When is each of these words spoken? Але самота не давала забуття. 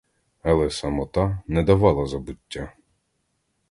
Але 0.53 0.69
самота 0.77 1.27
не 1.47 1.63
давала 1.63 2.05
забуття. 2.15 2.71